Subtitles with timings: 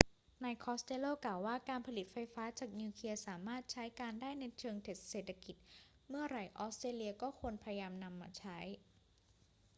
[0.43, 4.75] นายคอสเตลโลกล่าวว่า การผลิตไฟฟ้าจากนิวเคลียร์สามารถใช้การได้ในเชิง
[5.09, 5.55] เศรษฐกิจ
[6.09, 8.59] เมื่อไร ออสเตรเลียก็ควรจะพยายามนำมาใช้